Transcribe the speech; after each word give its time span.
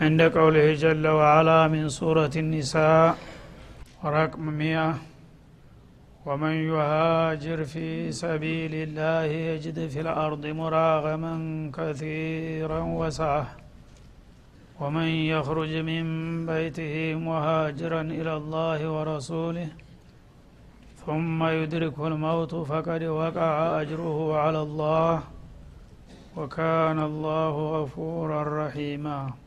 عند 0.00 0.22
قوله 0.22 0.74
جل 0.74 1.06
وعلا 1.06 1.68
من 1.68 1.88
سورة 1.88 2.30
النساء 2.36 3.16
رقم 4.04 4.44
مئة. 4.44 4.94
ومن 6.26 6.54
يهاجر 6.68 7.64
في 7.64 8.12
سبيل 8.12 8.74
الله 8.74 9.24
يجد 9.24 9.88
في 9.88 10.00
الأرض 10.00 10.46
مراغما 10.46 11.34
كثيرا 11.78 12.80
وسعة. 12.80 13.46
ومن 14.80 15.08
يخرج 15.32 15.72
من 15.90 16.04
بيته 16.46 17.14
مهاجرا 17.14 18.00
إلى 18.00 18.36
الله 18.36 18.90
ورسوله 18.90 19.68
ثم 21.06 21.44
يدركه 21.44 22.06
الموت 22.06 22.54
فقد 22.54 23.02
وقع 23.02 23.80
أجره 23.80 24.38
على 24.38 24.60
الله. 24.62 25.22
وكان 26.36 26.98
الله 27.00 27.54
غفورا 27.82 28.66
رحيما. 28.66 29.45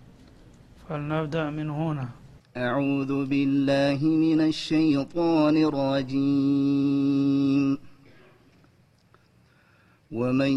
فلنبدأ 0.89 1.49
من 1.49 1.69
هنا. 1.69 2.09
أعوذ 2.57 3.25
بالله 3.25 4.03
من 4.03 4.41
الشيطان 4.41 5.57
الرجيم. 5.57 7.77
ومن 10.11 10.51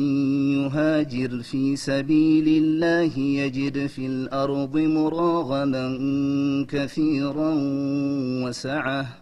يهاجر 0.57 1.43
في 1.43 1.77
سبيل 1.77 2.49
الله 2.49 3.19
يجد 3.19 3.87
في 3.87 4.07
الأرض 4.07 4.77
مراغما 4.77 5.97
كثيرا 6.69 7.55
وسعة. 8.45 9.22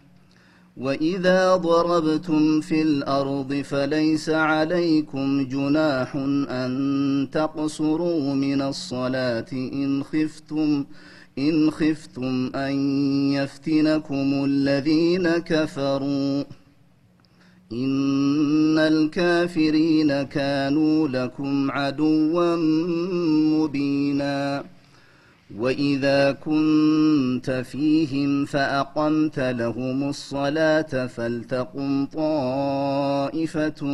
وإذا 0.77 1.55
ضربتم 1.55 2.61
في 2.61 2.81
الأرض 2.81 3.53
فليس 3.53 4.29
عليكم 4.29 5.47
جناح 5.47 6.15
أن 6.49 7.27
تقصروا 7.31 8.33
من 8.33 8.61
الصلاة 8.61 9.45
إن 9.53 10.03
خفتم 10.03 10.85
إن 11.37 11.71
خفتم 11.71 12.51
أن 12.55 12.73
يفتنكم 13.33 14.45
الذين 14.45 15.29
كفروا. 15.29 16.43
إن 17.71 18.77
الكافرين 18.77 20.23
كانوا 20.23 21.07
لكم 21.07 21.71
عدوا 21.71 22.55
مبينا. 23.59 24.63
وإذا 25.57 26.31
كنت 26.31 27.63
فيهم 27.71 28.45
فأقمت 28.45 29.39
لهم 29.39 30.09
الصلاة 30.09 31.07
فلتقم 31.07 32.05
طائفة 32.05 33.85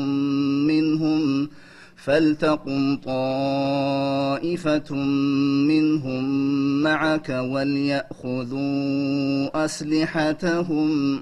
منهم 0.68 1.50
فلتقم 1.96 2.96
طائفة 2.96 4.96
منهم 5.68 6.24
معك 6.84 7.30
وليأخذوا 7.30 8.58
أسلحتهم 9.66 11.22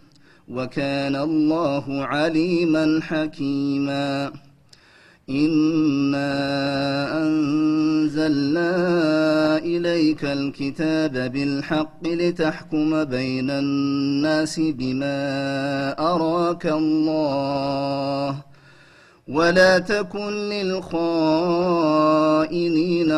وكان 0.51 1.15
الله 1.15 2.05
عليما 2.05 2.99
حكيما. 3.03 4.31
إنا 5.29 6.27
أنزلنا 7.23 8.71
إليك 9.57 10.25
الكتاب 10.25 11.11
بالحق 11.11 12.07
لتحكم 12.07 13.03
بين 13.03 13.49
الناس 13.49 14.59
بما 14.59 15.19
أراك 15.99 16.65
الله 16.65 18.35
ولا 19.27 19.79
تكن 19.79 20.31
للخائنين 20.49 21.65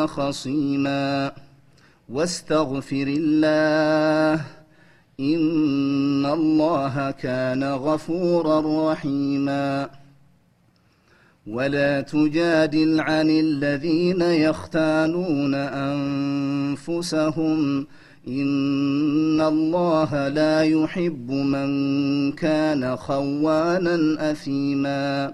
خصيما. 0.08 1.32
واستغفر 2.10 3.08
الله 3.08 4.42
إن 5.24 6.26
الله 6.26 7.12
كان 7.12 7.64
غفورا 7.64 8.92
رحيما 8.92 9.90
ولا 11.48 12.02
تجادل 12.02 13.00
عن 13.00 13.30
الذين 13.30 14.22
يختانون 14.22 15.56
أنفسهم 16.76 17.88
إن 18.28 19.42
الله 19.42 20.28
لا 20.28 20.64
يحب 20.64 21.32
من 21.32 22.32
كان 22.32 22.96
خوانا 22.96 24.32
أثيما 24.32 25.34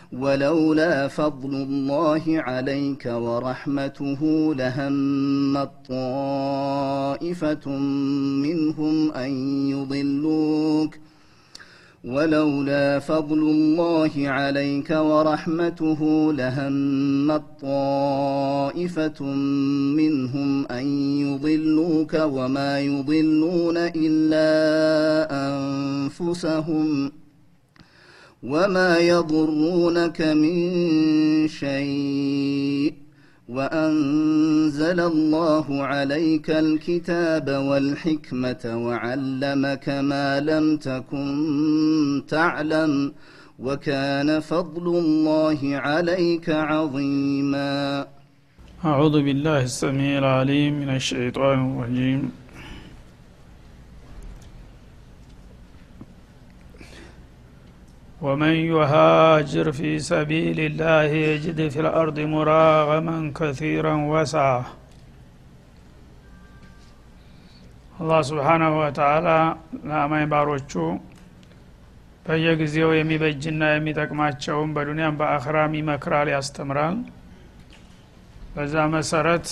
ولولا 0.13 1.07
فضل 1.07 1.55
الله 1.55 2.23
عليك 2.27 3.05
ورحمته 3.05 4.53
لهمت 4.55 5.71
طائفة 5.89 7.69
منهم 8.45 9.11
أن 9.11 9.31
يضلوك. 9.69 10.95
ولولا 12.03 12.99
فضل 12.99 13.39
الله 13.39 14.11
عليك 14.15 14.89
ورحمته 14.89 16.33
لهمت 16.33 17.43
طائفة 17.61 19.23
منهم 19.95 20.67
أن 20.67 20.85
يضلوك 21.21 22.13
وما 22.13 22.79
يضلون 22.79 23.77
إلا 23.77 24.47
أنفسهم. 25.47 27.20
وما 28.43 28.97
يضرونك 28.97 30.21
من 30.21 30.57
شيء 31.47 32.93
وأنزل 33.49 34.99
الله 34.99 35.83
عليك 35.83 36.49
الكتاب 36.49 37.49
والحكمة 37.49 38.63
وعلمك 38.65 39.89
ما 39.89 40.39
لم 40.39 40.77
تكن 40.77 42.23
تعلم 42.27 43.13
وكان 43.59 44.39
فضل 44.39 44.87
الله 44.87 45.59
عليك 45.77 46.49
عظيما. 46.49 48.05
أعوذ 48.85 49.23
بالله 49.23 49.63
السميع 49.63 50.19
العليم 50.19 50.79
من 50.79 50.89
الشيطان 50.95 51.57
الرجيم. 51.71 52.40
ومن 58.20 58.54
يهاجر 58.72 59.66
في 59.72 59.90
سبيل 60.10 60.58
الله 60.60 61.10
يجد 61.28 61.58
في 61.68 61.78
الأرض 61.80 62.18
مراغما 62.34 63.16
كثيرا 63.40 63.94
وسعة 64.12 64.62
አላህ 68.00 68.20
ስብሓናሁ 68.30 68.72
ወተላ 68.80 69.28
ለአማኝ 69.88 70.24
ባሮቹ 70.32 70.72
በየጊዜው 72.26 72.90
የሚበጅና 72.96 73.62
የሚጠቅማቸውን 73.72 74.70
በዱንያም 74.76 75.14
በአኽራም 75.20 75.76
ይመክራል 75.78 76.28
ያስተምራል 76.34 76.96
በዛ 78.54 78.74
መሰረት 78.96 79.46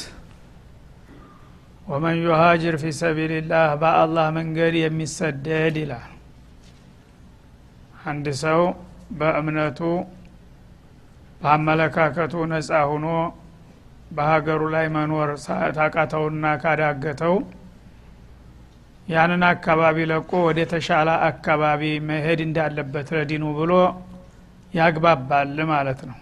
ወመን 1.87 2.17
ዩሃጅር 2.27 2.77
ፊ 2.83 2.93
ሰቢልላህ 3.01 3.71
በአላህ 3.83 4.27
መንገድ 4.39 4.77
የሚሰደድ 4.83 5.79
ይላል 5.83 6.11
አንድ 8.10 8.28
ሰው 8.42 8.62
በእምነቱ 9.20 9.80
በአመለካከቱ 11.42 12.34
ነጻ 12.52 12.72
ሁኖ 12.92 13.08
በሀገሩ 14.12 14.62
ላይ 14.76 14.86
መኖር 14.96 15.30
ታቃተውና 15.78 16.46
ካዳገተው 16.62 17.36
ያንን 19.08 19.44
አካባቢ 19.48 19.98
ለቆ 20.12 20.32
ወደ 20.48 20.60
ተሻለ 20.72 21.10
አካባቢ 21.30 21.82
መሄድ 22.10 22.40
እንዳለበት 22.46 23.08
ለዲኑ 23.16 23.46
ብሎ 23.60 23.72
ያግባባል 24.74 25.58
ማለት 25.72 26.02
ነው። 26.10 26.18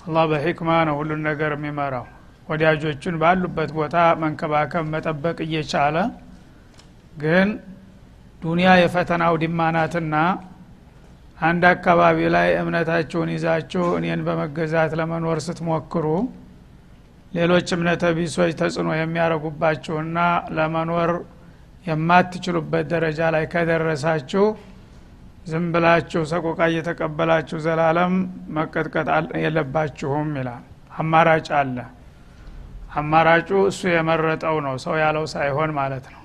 አላህ 0.00 0.24
በሂክማ 0.32 0.70
ነው 0.88 0.96
ሁሉን 1.00 1.20
ነገር 1.28 1.52
የሚመራው። 1.56 2.06
ወዳጆቹን 2.48 3.14
ባሉበት 3.22 3.70
ቦታ 3.78 3.94
መንከባከብ 4.22 4.84
መጠበቅ 4.92 5.38
እየቻለ 5.46 5.96
ግን 7.22 7.48
ዱንያ 8.42 8.70
የፈተናው 8.80 9.34
ዲማናትና 9.42 10.14
አንድ 11.38 11.62
አካባቢ 11.70 12.18
ላይ 12.34 12.48
እምነታችሁን 12.60 13.30
ይዛችሁ 13.34 13.84
እኔን 13.98 14.20
በመገዛት 14.26 14.92
ለመኖር 15.00 15.38
ስትሞክሩ 15.46 16.06
ሌሎች 17.32 17.68
እምነተ 17.76 18.04
ቢሶች 18.18 18.52
ተጽዕኖ 18.60 18.90
የሚያደርጉባችሁና 18.96 20.18
ለመኖር 20.56 21.10
የማትችሉበት 21.86 22.86
ደረጃ 22.92 23.20
ላይ 23.34 23.44
ከደረሳችሁ 23.52 24.44
ዝም 25.46 25.66
ብላችሁ 25.74 26.22
ሰቆቃ 26.30 26.60
እየተቀበላችሁ 26.70 27.58
ዘላለም 27.66 28.14
መቀጥቀጥ 28.56 29.08
የለባችሁም 29.44 30.30
ይላል። 30.40 30.64
አማራጭ 30.98 31.48
አለ። 31.60 31.76
አማራጩ 32.96 33.50
እሱ 33.70 33.80
የመረጠው 33.92 34.56
ነው 34.66 34.74
ሰው 34.84 34.94
ያለው 35.02 35.24
ሳይሆን 35.34 35.70
ማለት 35.78 36.06
ነው 36.12 36.22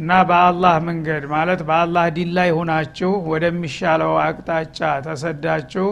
እና 0.00 0.10
በአላህ 0.28 0.74
መንገድ 0.86 1.24
ማለት 1.32 1.60
በአላህ 1.68 2.04
ዲን 2.16 2.30
ላይ 2.36 2.50
ሁናችሁ 2.58 3.10
ወደሚሻለው 3.30 4.12
አቅጣጫ 4.22 4.78
ተሰዳችሁ 5.06 5.88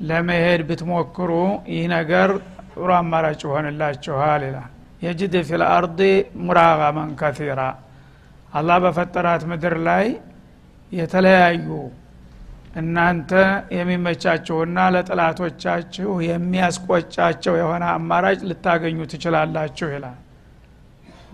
ለመሄድ 0.00 0.60
ብትሞክሩ 0.68 1.30
ይህ 1.72 1.84
ነገር 1.94 2.30
ጥሩ 2.72 2.88
አማራጭ 2.96 3.40
ይሆንላችኋል 3.46 4.42
ይላል። 4.48 4.68
يجد 5.02 5.34
في 5.48 5.62
الأرض 5.68 6.00
ሙራጋመን 6.42 7.10
ከቲራ 7.20 7.60
አላህ 8.52 8.78
በፈጠራት 8.84 9.42
ምድር 9.50 9.76
ላይ 9.88 10.06
የተለያዩ 10.92 11.68
እናንተ 12.76 13.30
የሚመቻችሁና 13.76 14.78
ለጥላቶቻችሁ 14.94 16.10
የሚያስቆጫቸው 16.28 17.54
የሆነ 17.60 17.84
አማራጭ 17.96 18.40
ልታገኙ 18.50 18.98
ትችላላችሁ 19.12 19.88
ይላል። 19.94 20.18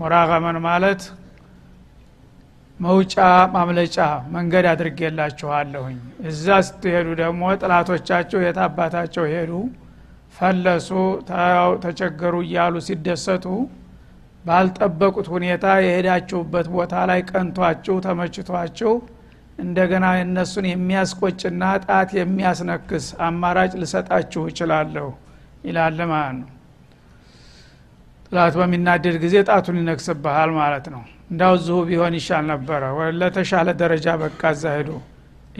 ሙራቀመን 0.00 0.58
ማለት 0.66 1.02
መውጫ 2.80 3.14
ማምለጫ 3.54 3.96
መንገድ 4.34 4.66
አድርጌላችኋለሁኝ። 4.72 5.96
እዛ 6.30 6.46
ስትሄዱ 6.66 7.08
ደግሞ 7.20 7.42
ጥላቶቻቸው 7.60 8.40
የት 8.44 8.58
አባታቸው 8.66 9.24
ሄዱ 9.32 9.52
ፈለሱ 10.34 10.88
ተቸገሩ 11.84 12.34
እያሉ 12.46 12.74
ሲደሰቱ 12.88 13.46
ባልጠበቁት 14.44 15.26
ሁኔታ 15.34 15.64
የሄዳችሁበት 15.84 16.66
ቦታ 16.74 16.94
ላይ 17.10 17.20
ቀንቷችሁ 17.30 17.96
ተመችቷችሁ 18.06 18.92
እንደገና 19.58 20.06
እነሱን 20.20 20.66
የሚያስቆጭና 20.70 21.64
ጣት 21.84 22.10
የሚያስነክስ 22.18 23.06
አማራጭ 23.28 23.72
ልሰጣችሁ 23.82 24.44
እችላለሁ 24.50 25.08
ይላል 25.68 25.98
ማለት 26.12 26.36
ነው 26.38 26.48
ጥላት 28.30 28.54
በሚናደድ 28.60 29.16
ጊዜ 29.22 29.36
ጣቱን 29.48 29.76
ይነክስብሃል 29.80 30.50
ማለት 30.58 30.86
ነው። 30.94 31.02
እንዳው 31.30 31.54
ዝሁ 31.64 31.76
ቢሆን 31.88 32.14
ይሻል 32.18 32.44
ነበረ። 32.50 32.82
ለተሻለ 33.20 33.68
ደረጃ 33.80 34.06
በቃ 34.22 34.42
እዛ 34.54 34.64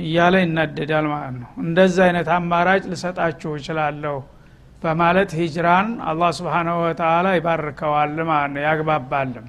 እያለ 0.02 0.34
ይናደዳል 0.42 1.06
ማለት 1.12 1.34
ነው። 1.38 1.48
እንደዚህ 1.62 2.02
አይነት 2.06 2.28
አማራጭ 2.34 2.82
ልሰጣችሁ 2.92 3.52
እችላለሁ 3.58 4.16
በማለት 4.82 5.30
ሂጅራን 5.38 5.88
አላህ 6.08 6.30
ስብሓናሁ 6.38 6.76
ወተላ 6.84 7.26
ይባርከዋል 7.38 8.14
ማለት 8.30 8.52
ነው 8.54 8.62
ያግባባልም። 8.66 9.46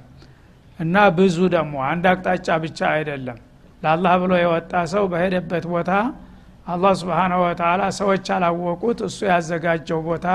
እና 0.78 0.96
ብዙ 1.18 1.36
ደግሞ 1.54 1.74
አንድ 1.90 2.04
አቅጣጫ 2.12 2.48
ብቻ 2.64 2.80
አይደለም። 2.94 3.38
ለአላህ 3.82 4.14
ብሎ 4.22 4.32
የወጣ 4.40 4.72
ሰው 4.92 5.04
በሄደበት 5.12 5.64
ቦታ 5.72 5.90
አላህ 6.66 6.92
ስብሓናሁ 7.00 7.38
ወተላ 7.46 7.82
ሰዎች 7.98 8.26
አላወቁት 8.34 8.98
እሱ 9.06 9.18
ያዘጋጀው 9.30 10.00
ቦታ 10.08 10.26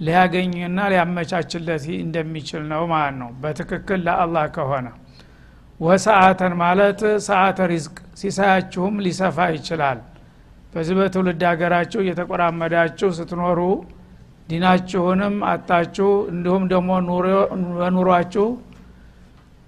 ሊያገኝና 0.00 0.78
ሊያመቻችለት 0.92 1.84
እንደሚችል 2.00 2.62
ነው 2.72 2.82
ማለት 2.92 3.16
ነው። 3.20 3.30
በትክክል 3.42 4.00
ለአላህ 4.06 4.44
ከሆነ። 4.56 4.86
ወሰአተን 5.80 6.52
ማለት 6.60 7.00
ሰአተ 7.26 7.58
ሪዝቅ 7.72 7.96
ሲሳያችሁም 8.20 8.94
ሊሰፋ 9.06 9.38
ይችላል። 9.56 9.98
በዚህ 10.72 10.94
በትውልድ 10.98 11.42
ሀገራችሁ 11.50 12.00
እየተቆራመዳችሁ 12.04 13.08
ስትኖሩ 13.18 13.60
ዲናችሁንም 14.48 15.36
አጣችሁ 15.50 16.10
እንዲሁም 16.32 16.64
ደግሞ 16.72 16.90
በኑሯችሁ 17.78 18.46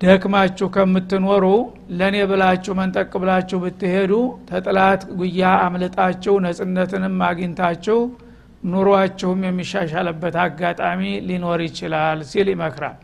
ደክማችሁ 0.00 0.66
ከምትኖሩ 0.74 1.44
ለእኔ 1.98 2.16
ብላችሁ 2.30 2.72
መንጠቅ 2.80 3.10
ብላችሁ 3.22 3.58
ብትሄዱ 3.64 4.12
ተጥላት 4.50 5.02
ጉያ 5.18 5.42
አምልጣችሁ 5.64 6.34
ነጽነትንም 6.44 7.16
አግኝታችሁ 7.28 7.98
ኑሯችሁም 8.62 9.40
የሚሻሻልበት 9.46 10.36
አጋጣሚ 10.44 11.00
ሊኖር 11.28 11.60
ይችላል 11.66 12.18
ሲል 12.30 12.48
ይመክራል። 12.52 12.96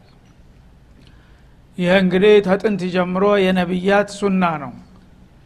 ይህ 1.79 1.93
እንግዲህ 2.01 2.35
ተጥንት 2.47 2.83
ጀምሮ 2.95 3.25
የነቢያት 3.45 4.09
ሱና 4.19 4.45
ነው። 4.63 4.73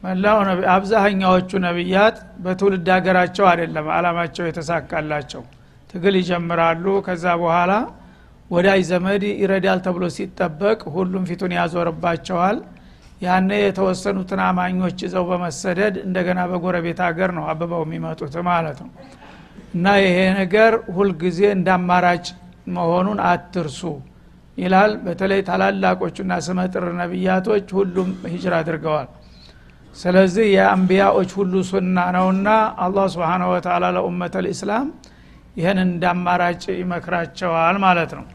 መላው 0.02 0.38
አብዛኛዎቹ 0.74 1.50
ነቢያት 1.64 2.16
በትውልድ 2.42 2.88
ሀገራቸው 2.96 3.46
አይደለም 3.50 3.86
አላማቸው 3.94 4.44
የተሳካላቸው። 4.48 5.42
ትግል 5.90 6.14
ይጀምራሉ 6.20 6.84
ከዛ 7.06 7.24
በኋላ 7.42 7.72
ወዳጅ 8.50 8.82
ዘመድ 8.90 9.22
ይረዳል 9.34 9.80
ተብሎ 9.86 10.04
ሲጠበቅ 10.16 10.78
ሁሉም 10.94 11.24
ፊቱን 11.30 11.52
ያዞርባቸዋል። 11.58 12.58
ያነ 13.22 13.50
የተወሰኑትን 13.60 14.40
አማኞች 14.46 14.98
ይዘው 15.04 15.24
በመሰደድ 15.30 15.94
እንደገና 16.04 16.40
በጎረቤት 16.50 17.00
ሀገር 17.06 17.30
ነው 17.38 17.44
አበባው 17.52 17.82
የሚመጡት 17.86 18.34
ማለት 18.48 18.78
ነው 18.84 18.90
እና 19.75 19.87
ይሄ 20.02 20.18
ነገር 20.38 20.72
ሁልጊዜ 20.96 21.40
እንደ 21.56 21.68
አማራጭ 21.76 22.26
መሆኑን 22.76 23.18
አትርሱ 23.28 23.80
ይላል። 24.58 24.92
በተለይ 25.04 25.40
ታላላቆቹና 25.48 26.32
ስመጥር 26.46 26.84
ነቢያቶች 27.00 27.66
ሁሉም 27.78 28.08
ሂጅራ 28.32 28.54
አድርገዋል። 28.62 29.08
ስለዚህ 29.96 30.46
የአንቢያዎች 30.54 31.30
ሁሉ 31.38 31.52
ሱና 31.68 31.98
ነውና 32.16 32.48
አላህ 32.84 33.06
ስብሓን 33.14 33.44
ወተላ 33.52 33.84
ለኡመት 33.96 34.34
ልእስላም 34.44 34.88
ይህን 35.56 35.78
እንደ 35.84 36.04
አማራጭ 36.12 36.64
ይመክራቸዋል 36.80 37.76
ማለት 37.84 38.10
ነው። 38.18 38.26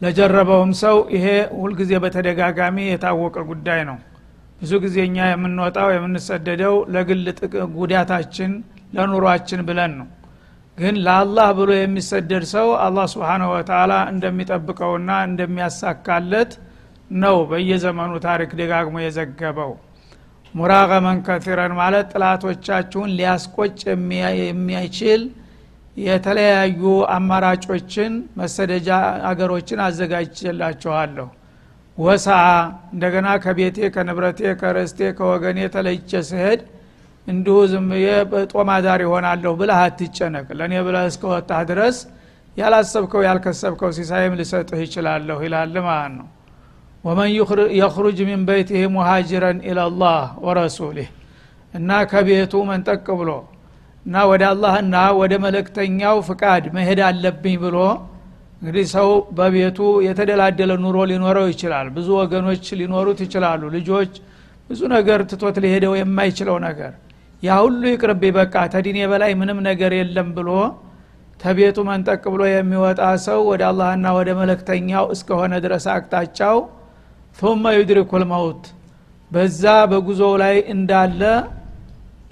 ለጀረበውም 0.00 0.72
ሰው 0.82 0.96
ይሄ 1.14 1.26
ሁልጊዜ 1.58 1.92
በተደጋጋሚ 2.04 2.76
የታወቀ 2.88 3.36
ጉዳይ 3.50 3.80
ነው። 3.88 3.98
ብዙ 4.60 4.72
ጊዜ 4.84 4.96
እኛ 5.08 5.18
የምንወጣው 5.28 5.88
የምንሰደደው 5.94 6.74
ለግል 6.94 7.22
ጉዳታችን 7.76 8.52
ለኑሯችን 8.90 9.60
ብለን 9.68 9.92
ነው። 10.00 10.08
ግን 10.78 10.94
ለአላህ 11.06 11.48
ብሎ 11.58 11.70
የሚሰደድ 11.76 12.44
ሰው 12.52 12.68
አላህ 12.84 13.06
ስብሓንሁ 13.12 13.48
ወተላ 13.54 13.92
እንደሚጠብቀውና 14.12 15.10
እንደሚያሳካለት 15.28 16.52
ነው 17.16 17.36
በየዘመኑ 17.50 18.12
ታሪክ 18.26 18.50
ደጋግሞ 18.60 18.96
የዘገበው። 19.02 19.72
ሙራቀመን 20.54 21.18
ከቲረን 21.26 21.72
ማለት 21.80 22.06
ጥላቶቻችሁን 22.12 23.12
ሊያስቆጭ 23.18 23.78
የሚያይችል 23.88 25.22
የተለያዩ 25.96 26.82
አማራጮችን 27.14 28.12
መሰደጃ 28.40 28.88
አገሮችን 29.30 29.80
አዘጋጅላችኋለሁ 29.86 31.28
ወሳ 31.98 32.26
እንደገና 32.94 33.28
ከቤቴ 33.44 33.88
ከንብረቴ 33.94 34.40
ከርስቴ 34.60 35.08
ከወገኔ 35.18 35.58
ተለይቼ 35.74 36.10
ስሄድ 36.28 36.60
እንዲሁ 37.30 37.56
ዝም 37.70 37.88
ጦማዳር 38.52 39.00
ይሆናለሁ 39.04 39.52
ብለህ 39.60 39.78
አትጨነቅ። 39.82 40.46
ለእኔ 40.58 40.74
ብለህ 40.86 41.04
እስከወጣህ 41.10 41.60
ድረስ 41.70 41.96
ያላሰብከው 42.56 43.22
ያልከሰብከው 43.26 43.90
ሲሳይም 43.96 44.34
ልሰጥህ 44.40 44.80
ይችላለሁ 44.84 45.38
ይላል 45.46 45.74
ማለት 45.86 46.12
ነው። 46.18 46.28
ወመን 47.04 47.28
የኽሩጅ 47.78 48.18
ሚን 48.28 48.40
በይትህ 48.48 48.82
ሙሃጅረን 48.96 49.58
ኢላላህ 49.68 50.16
ወረሱሊህ። 50.46 51.08
እና 51.74 51.90
ከቤቱ 52.10 52.54
መንጠቅ 52.70 53.06
ብሎ 53.20 53.30
እና 54.06 54.22
ወደ 54.30 54.42
አላህና 54.50 54.96
ወደ 55.20 55.32
መለክተኛው 55.44 56.16
ፍቃድ 56.28 56.64
መሄድ 56.76 57.00
አለብኝ 57.08 57.56
ብሎ 57.64 57.76
እንግዲህ 58.60 58.86
ሰው 58.94 59.08
በቤቱ 59.36 59.78
የተደላደለ 60.06 60.72
ኑሮ 60.82 60.96
ሊኖረው 61.10 61.46
ይችላል። 61.52 61.86
ብዙ 61.96 62.08
ወገኖች 62.20 62.64
ሊኖሩት 62.80 63.20
ይችላሉ። 63.24 63.62
ልጆች 63.76 64.12
ብዙ 64.70 64.80
ነገር 64.94 65.20
ትቶት 65.30 65.56
ሊሄደው 65.64 65.94
የማይችለው 65.98 66.56
ነገር 66.66 66.92
ያ 67.42 67.56
ሁሉ 67.62 67.82
ይቅርብ 67.92 68.22
በቃ 68.36 68.54
ተዲኔ 68.72 68.98
በላይ 69.10 69.32
ምንም 69.40 69.58
ነገር 69.68 69.92
የለም 69.98 70.28
ብሎ 70.36 70.48
ተቤቱ 71.40 71.78
መንጠቅ 71.88 72.22
ብሎ 72.32 72.42
የሚወጣ 72.48 73.02
ሰው 73.24 73.40
ወደ 73.50 73.62
አላህና 73.68 74.06
ወደ 74.16 74.30
መለክተኛው 74.40 75.04
እስከሆነ 75.14 75.52
ድረስ 75.64 75.84
አቅጣጫው 75.94 76.58
ثመ 77.36 77.64
ዩድሪኩል 77.76 78.24
መውት። 78.32 78.64
በዛ 79.30 79.62
በጉዞው 79.90 80.32
ላይ 80.42 80.56
እንዳለ 80.74 81.22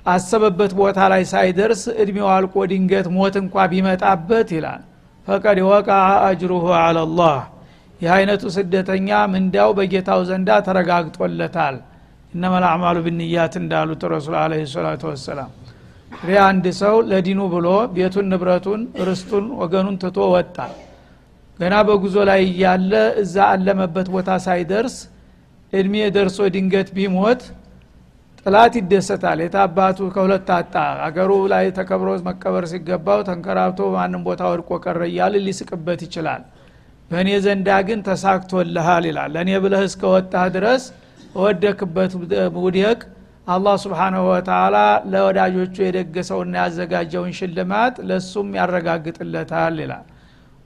አሰበበት 0.07 0.73
ቦታ 0.79 0.99
ላይ 1.13 1.23
ሳይደርስ 1.33 1.83
እድሜው 2.03 2.29
አልቆ 2.35 2.55
ድንገት 2.71 3.07
ሞት 3.17 3.35
እንኳ 3.43 3.67
ቢመጣበት 3.73 4.49
ይላል። 4.57 4.83
ፈቀድ 5.27 5.59
ወቃ 5.71 5.89
አጅሩሁ 6.29 6.67
አላላህ 6.81 7.39
ይህ 8.01 8.11
አይነቱ 8.17 8.43
ስደተኛ 8.57 9.09
ምንዳው 9.33 9.71
በጌታው 9.79 10.21
ዘንዳ 10.29 10.51
ተረጋግጦለታል። 10.67 11.77
እነመ 12.33 12.55
ልአዕማሉ 12.63 12.97
ብንያት 13.07 13.55
እንዳሉት 13.61 14.03
ረሱል 14.13 14.35
አለ 14.41 14.53
ሰላቱ 14.73 15.03
ወሰላም 15.11 15.51
እንግዲህ 16.11 16.39
አንድ 16.45 16.67
ሰው 16.81 16.97
ለዲኑ 17.11 17.41
ብሎ 17.53 17.67
ቤቱን 17.95 18.27
ንብረቱን 18.33 18.83
ርስቱን 19.09 19.47
ወገኑን 19.61 19.97
ትቶ 20.03 20.19
ወጣ። 20.35 20.57
ገና 21.59 21.75
በጉዞ 21.89 22.17
ላይ 22.31 22.41
እያለ 22.49 22.93
እዛ 23.23 23.37
አለመበት 23.53 24.09
ቦታ 24.15 24.31
ሳይደርስ 24.47 24.97
እድሜ 25.73 25.95
ደርሶ 26.17 26.39
ድንገት 26.55 26.89
ቢሞት 26.97 27.41
ጥላት 28.47 28.75
ይደሰታል። 28.81 29.39
የታባቱ 29.45 29.99
ከሁለት 30.15 30.51
አጣ። 30.57 30.75
አገሩ 31.07 31.33
ላይ 31.53 31.67
ተከብሮ 31.79 32.11
መቀበር 32.29 32.65
ሲገባው 32.73 33.21
ተንከራብቶ 33.29 33.89
ማንም 33.97 34.23
ቦታ 34.29 34.43
ወድቆ 34.53 34.71
ቀረ 34.85 35.01
እያል 35.11 35.35
ሊስቅበት 35.47 36.03
ይችላል። 36.07 36.43
በእኔ 37.11 37.29
ዘንዳ 37.45 37.69
ግን 37.89 38.01
ተሳክቶልሃል 38.09 39.05
ይላል። 39.11 39.31
ለእኔ 39.37 39.51
ብለህ 39.65 39.83
እስከወጣህ 39.89 40.47
ድረስ 40.57 40.83
እወደክበት 41.35 42.13
ውደቅ 42.59 43.01
አላህ 43.47 43.75
ስብሓንሁ 43.83 44.23
ወተላ 44.31 44.77
ለወዳጆቹ 45.13 45.75
የደገሰውና 45.85 46.55
ያዘጋጀውን 46.61 47.33
ሽልማት 47.39 47.95
ለሱም 48.09 48.49
ያረጋግጥለታል 48.59 49.77
ይላል። 49.83 50.07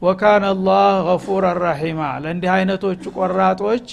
ወካነ 0.03 0.45
አላህ 0.55 0.95
ገፉረ 1.09 1.45
ረሒማ 1.61 2.01
ለእንዲህ 2.23 2.51
አይነቶቹ 2.55 3.03
ቆራጦች 3.19 3.87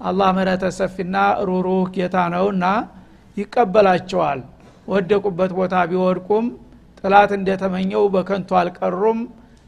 አላህ 0.00 0.28
ምህረተ 0.36 0.64
ሰፊና 0.78 1.16
ሩሩህ 1.48 1.84
ጌታ 1.96 2.16
ነውና 2.34 2.64
ይቀበላቸዋል። 3.36 4.40
ወደቁበት 4.88 5.52
ቦታ 5.58 5.74
ቢወድቁም 5.90 6.46
ጥላት 7.00 7.30
እንደተመኘው 7.36 8.04
በከንቱ 8.14 8.50
አልቀሩም። 8.60 9.20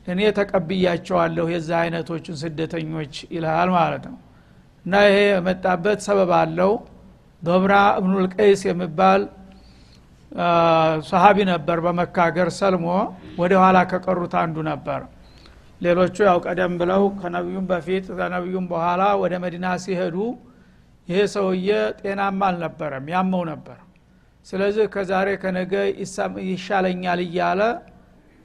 እኔ 0.06 0.20
ተቀብያቸዋለሁ 0.38 1.44
የዚህ 1.52 1.76
አይነቶቹን 1.82 2.36
ስደተኞች 2.40 3.14
ይልሃል 3.34 3.70
ማለት 3.76 4.04
ነው 4.08 4.16
እና 4.84 4.94
ይሄ 5.06 5.18
የመጣበት 5.28 5.98
ሰበብ 6.06 6.30
አለው። 6.38 6.72
ዶብራ 7.42 7.74
እብኑልቀይስ 7.98 8.60
የሚባል 8.68 9.22
ሰሀቢ 11.08 11.38
ነበር 11.50 11.78
በመካ 11.86 12.16
ሀገር 12.28 12.48
ሰልሞ 12.58 12.86
ወደ 13.40 13.52
ኋላ 13.62 13.78
ከቀሩት 13.90 14.34
አንዱ 14.42 14.56
ነበር። 14.70 15.00
ሌሎቹ 15.80 16.16
ያው 16.28 16.38
ቀደም 16.46 16.72
ብለው 16.80 17.02
ከነቢዩም 17.20 17.64
በፊት 17.70 18.04
ከነቢዩም 18.18 18.66
በኋላ 18.72 19.02
ወደ 19.22 19.34
መዲና 19.44 19.68
ሲሄዱ 19.84 20.16
ይሄ 21.08 21.20
ሰውዬ 21.34 21.68
ጤናማ 22.00 22.40
አልነበረም 22.50 23.06
ያመው 23.14 23.42
ነበር። 23.50 23.78
ስለዚህ 24.46 24.84
ከዛሬ 24.94 25.28
ከነገ 25.42 25.72
ይሻለኛል 26.50 27.20
እያለ 27.26 27.60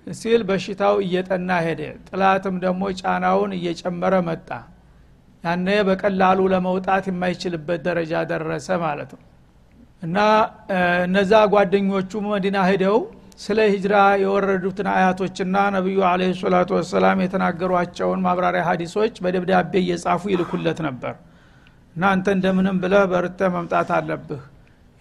ሲል 0.08 0.42
በሽታው 0.50 0.96
እየጠና 1.06 1.52
ሄደ። 1.66 1.82
ጥላትም 2.10 2.56
ደግሞ 2.66 2.84
ጫናውን 3.00 3.54
እየጨመረ 3.58 4.16
መጣ 4.28 4.50
ያነ 5.44 5.68
በቀላሉ 5.88 6.40
ለመውጣት 6.54 7.06
የማይችልበት 7.10 7.80
ደረጃ 7.88 8.24
ደረሰ 8.32 8.68
ማለት 8.84 9.12
ነው። 9.16 9.24
እና 10.04 10.18
እነዛ 11.06 11.34
ጓደኞቹ 11.54 12.12
መዲና 12.28 12.58
ሂደው 12.70 12.98
ስለ 13.40 13.60
ሂጅራ 13.74 13.96
የወረዱትን 14.22 14.88
አያቶችና 14.94 15.56
ነቢዩ 15.76 16.00
አለ 16.10 16.22
ሰላቱ 16.40 16.70
ወሰላም 16.78 17.20
የተናገሯቸውን 17.24 18.22
ማብራሪያ 18.26 18.64
ሀዲሶች 18.70 19.16
በደብዳቤ 19.24 19.74
እየጻፉ 19.84 20.24
ይልኩለት 20.34 20.80
ነበር። 20.88 21.16
እና 21.96 22.04
አንተ 22.14 22.28
እንደምንም 22.38 22.78
ብለህ 22.82 23.04
በርተ 23.12 23.50
መምጣት 23.56 23.90
አለብህ። 23.98 24.42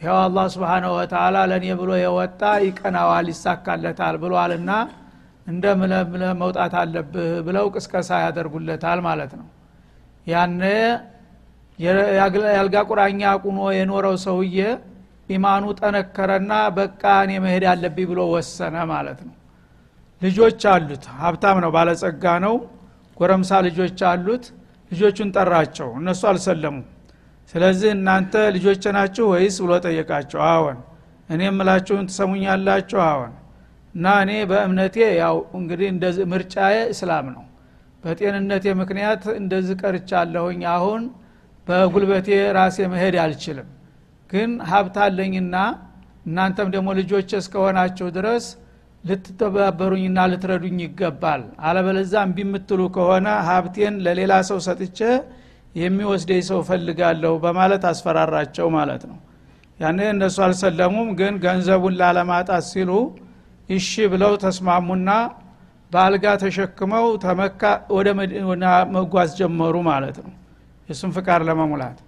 ይኸው 0.00 0.18
አላህ 0.22 0.46
ስብሓነሁ 0.54 0.92
ወተላ 0.98 1.36
ለእኔ 1.50 1.66
ብሎ 1.80 1.90
የወጣ 2.00 2.40
ይቀናዋል 2.66 3.26
ይሳካለታል 3.32 4.16
ብሏልና 4.22 4.70
እንደምለምለ 5.46 6.22
መውጣት 6.40 6.74
አለብህ 6.80 7.28
ብለው 7.46 7.66
ቅስቀሳ 7.74 8.10
ያደርጉለታል 8.24 9.00
ማለት 9.06 9.32
ነው 9.40 9.46
ያነ 10.26 10.62
የአልጋ 11.78 12.76
ቁራኛ 12.88 13.23
ቁኖ 13.42 13.59
የኖረው 13.76 14.14
ሰውዬ 14.25 14.59
ኢማኑ 15.28 15.64
ጠነከረና 15.78 16.52
በቃ 16.76 17.02
እኔ 17.25 17.33
መሄድ 17.45 17.64
አለብኝ 17.71 18.06
ብሎ 18.11 18.21
ወሰነ 18.33 18.76
ማለት 18.92 19.21
ነው። 19.26 19.35
ልጆች 20.23 20.61
አሉት 20.73 21.04
ሀብታም 21.21 21.59
ነው 21.64 21.71
ባለጸጋ 21.75 22.25
ነው። 22.45 22.54
ጎረምሳ 23.16 23.50
ልጆች 23.66 24.00
አሉት 24.11 24.45
ልጆቹን 24.90 25.28
ጠራቸው 25.37 25.88
እነሱ 25.99 26.23
አልሰለሙ 26.30 26.76
ስለዚህ 27.52 27.90
እናንተ 27.97 28.35
ልጆች 28.56 28.85
ናችሁ 28.97 29.25
ወይስ 29.33 29.56
ብሎ 29.64 29.73
ጠየቃቸው። 29.85 30.40
አዎን 30.49 30.78
እኔ 31.28 31.40
የምላችሁን 31.47 32.06
ትሰሙኛላችሁ? 32.11 32.99
አዎን። 33.09 33.33
እና 33.95 34.06
እኔ 34.25 34.33
በእምነቴ 34.50 34.97
ያው 35.21 35.37
እንግዲህ 35.59 35.88
እንደዚህ 35.95 36.25
ምርጫዬ 36.33 36.76
እስላም 36.92 37.26
ነው 37.35 37.45
በጤንነቴ 38.06 38.75
ምክንያት 38.80 39.25
እንደዚህ 39.38 39.76
ቀርቻለሁኝ። 39.82 40.60
አሁን 40.75 41.02
በጉልበቴ 41.66 42.28
ራሴ 42.56 42.78
መሄድ 42.92 43.16
አልችልም። 43.22 43.68
ግን 44.30 44.50
ሀብት 44.70 44.96
እናንተም 46.26 46.68
ደግሞ 46.75 46.88
ልጆች 46.98 47.30
እስከሆናችሁ 47.38 48.06
ድረስ 48.16 48.44
ልትተባበሩኝና 49.04 50.18
ልትረዱኝ 50.30 50.78
ይገባል። 50.84 51.42
አለበለዛ 51.66 52.14
እምቢ 52.26 52.38
የምትሉ 52.44 52.80
ከሆነ 52.96 53.26
ሀብቴን 53.48 53.94
ለሌላ 54.04 54.32
ሰው 54.48 54.58
ሰጥቼ 54.66 54.98
የሚወስደኝ 55.75 56.40
ሰው 56.48 56.60
ፈልጋለሁ 56.68 57.32
በማለት 57.44 57.82
አስፈራራቸው 57.90 58.66
ማለት 58.76 59.02
ነው። 59.10 59.18
ያኔ 59.78 60.00
እነሱ 60.12 60.36
አልሰለሙም 60.46 61.08
ግን 61.18 61.34
ገንዘቡን 61.44 61.96
ላለማጣት 62.00 62.64
ሲሉ 62.70 62.90
እሺ 63.68 63.92
ብለው 64.12 64.32
ተስማሙና 64.44 65.10
በአልጋ 65.92 66.24
ተሸክመው 66.42 67.06
ተመካ 67.24 67.62
ወደ 67.96 68.08
መጓዝ 68.94 69.30
ጀመሩ 69.40 69.74
ማለት 69.88 70.16
ነው። 70.24 70.32
የሱን 70.88 71.12
ፍቃድ 71.16 71.42
ለመሙላት 71.48 71.98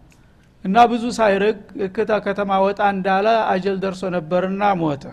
እና 0.64 0.76
ብዙ 0.90 1.04
ሳይርቅ 1.16 1.56
እክታ 1.86 2.12
ከተማ 2.24 2.50
ወጣ 2.64 2.80
እንዳለ 2.94 3.26
አጀል 3.52 3.76
ደርሶ 3.82 4.02
ነበርና 4.14 4.62
ሞተ። 4.80 5.04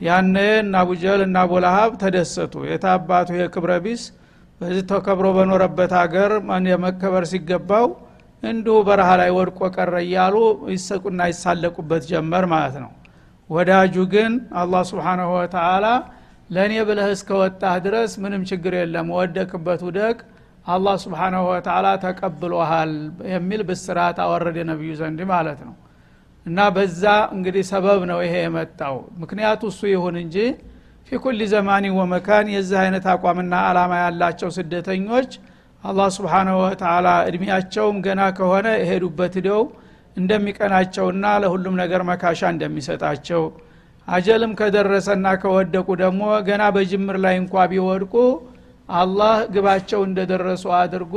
ያነ 0.00 0.34
እና 0.60 0.74
አቡጀል 0.82 1.20
እና 1.26 1.36
አቡለሀብ 1.44 1.90
ተደሰቱ። 2.02 2.54
የታባቱ 2.68 3.28
የክብረ 3.38 3.72
ቢስ 3.84 4.02
በዚህ 4.60 4.84
ተከብሮ 4.90 5.26
በኖረበት 5.36 5.92
ሀገር 6.00 6.30
የመከበር 6.70 7.24
ሲገባው 7.30 7.86
እንዲሁ 8.42 8.74
በረሃ 8.86 9.08
ላይ 9.20 9.30
ወድቆ 9.36 9.60
ቀረ 9.74 9.94
እያሉ 10.04 10.36
ይሰቁና 10.74 11.20
ይሳለቁበት 11.30 12.02
ጀመር 12.10 12.44
ማለት 12.52 12.76
ነው። 12.84 12.90
ወዳጁ 13.50 13.94
ግን 14.12 14.32
አላህ 14.60 14.82
ስብሓናሁ 14.90 15.30
ወተላ 15.36 15.86
ለእኔ 16.50 16.74
ብለህ 16.88 17.08
እስከወጣህ 17.14 17.74
ድረስ 17.84 18.12
ምንም 18.22 18.42
ችግር 18.50 18.74
የለም። 18.78 19.08
ወደቅበት 19.16 19.80
ውደቅ 19.88 20.16
አላህ 20.66 20.96
ስብሓናሁ 21.04 21.42
ወተላ 21.50 21.86
ተቀብሎሃል 22.02 22.92
የሚል 23.32 23.60
ብስራት 23.68 24.18
አወረደ 24.24 24.58
ነቢዩ 24.70 24.90
ዘንድ 25.00 25.20
ማለት 25.32 25.60
ነው። 25.68 25.74
እና 26.46 26.58
በዛ 26.76 27.04
እንግዲህ 27.34 27.64
ሰበብ 27.70 28.00
ነው 28.10 28.18
ይሄ 28.24 28.34
የመጣው። 28.44 28.94
ምክንያቱ 29.22 29.62
እሱ 29.72 29.80
ይሁን 29.92 30.16
እንጂ 30.22 30.36
ፊ 31.08 31.18
ኩል 31.22 31.40
ዘማኒ 31.52 31.86
ወመካን 31.98 32.46
የዚህ 32.54 32.78
አይነት 32.82 33.06
አቋምና 33.14 33.54
አላማ 33.68 33.92
ያላቸው 34.02 34.50
ስደተኞች 34.56 35.30
አላህ 35.84 36.08
ስብሓናሁ 36.16 36.56
ወተላ 36.64 37.08
እድሜያቸውም 37.28 37.96
ገና 38.06 38.22
ከሆነ 38.38 38.68
የሄዱበት 38.80 39.34
ሂደው 39.38 39.62
እንደሚቀናቸውና 40.16 41.26
ለሁሉም 41.42 41.74
ነገር 41.82 42.00
መካሻ 42.08 42.40
እንደሚሰጣቸው 42.54 43.42
አጀልም 44.10 44.52
ከደረሰና 44.58 45.26
ከወደቁ 45.42 45.88
ደግሞ 46.00 46.22
ገና 46.48 46.62
በጅምር 46.76 47.16
ላይ 47.24 47.34
እንኳ 47.42 47.64
ቢወድቁ 47.72 48.14
አላህ 48.94 49.34
ግባቸው 49.54 50.00
እንደደረሱ 50.06 50.64
አድርጎ 50.78 51.16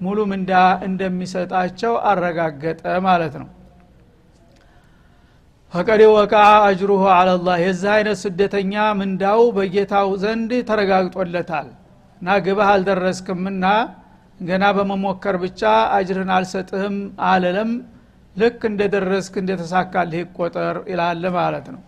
ሙሉ 0.00 0.18
ምንዳ 0.32 0.52
እንደሚሰጣቸው 0.88 1.94
አረጋገጠ 2.10 2.82
ማለት 3.06 3.34
ነው። 3.40 3.48
ፈቀድ 5.72 6.02
ወቃ 6.12 6.34
አጅሩሁ 6.66 7.02
አለላህ 7.16 7.56
የዚህ 7.64 7.90
አይነት 7.96 8.18
ስደተኛ 8.22 8.74
ምንዳው 9.00 9.40
በጌታው 9.56 10.08
ዘንድ 10.22 10.52
ተረጋግጦለታል። 10.68 11.66
እና 12.22 12.36
ግብህ 12.46 12.68
አልደረስክምና 12.72 13.64
ገና 14.40 14.64
በመሞከር 14.76 15.36
ብቻ 15.42 15.62
አጅርህን 15.96 16.30
አልሰጥህም 16.36 16.96
አልልም 17.30 17.70
ልክ 18.36 18.60
እንደደረስክ 18.70 19.34
እንደተሳካልህ 19.42 20.20
ይቆጠር 20.24 20.76
ይላል 20.90 21.22
ማለት 21.36 21.68
ነው 21.74 21.80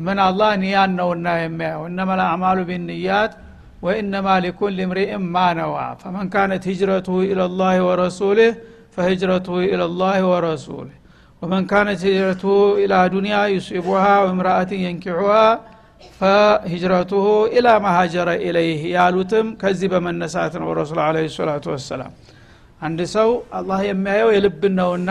ምን 0.00 0.18
አላህ 0.24 0.50
ኒያን 0.62 0.92
ነውና 0.98 1.26
የሚያየው። 1.40 1.82
እነመላ 1.90 2.20
አዕማሉ 2.30 2.58
ቢንያት 2.68 3.32
ወኢነማ 3.82 4.28
ሊኩል 4.44 4.72
ልምሪእም 4.78 5.24
ማነዋ 5.34 5.74
ፈመን 6.00 6.28
ካነት 6.34 6.64
ሂጅረቱሁ 6.70 7.16
ኢለላህ 7.28 7.74
ወረሱልህ 7.88 8.52
ፈሂጅረቱሁ 8.96 9.56
ኢለላህ 9.66 10.18
ወረሱልህ 10.30 10.96
ወመን 11.42 11.64
ካነት 11.70 12.00
ሂጅረቱሁ 12.06 12.52
ኢላ 12.82 12.94
ዱንያ 13.12 13.38
ዩሲቡሃ 13.54 14.04
ወምራአትን 14.26 14.80
የንኪሑሃ 14.84 15.34
ፈሂጅረቱሁ 16.20 17.24
ኢላ 17.54 17.68
ማሃጀረ 17.84 18.28
ኢለይህ 18.46 18.80
ያሉትም 18.94 19.48
ከዚህ 19.60 19.88
በመነሳት 19.92 20.54
ነው 20.62 20.68
ረሱል 20.78 21.00
አለ 21.04 21.16
ሰላቱ 21.36 21.64
ወሰላም። 21.74 22.12
አንድ 22.80 23.00
ሰው 23.14 23.28
አላህ 23.58 23.80
የሚያየው 23.88 24.30
የልብ 24.34 24.62
ነውና 24.78 25.10